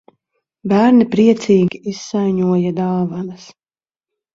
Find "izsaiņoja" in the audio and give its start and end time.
1.95-2.77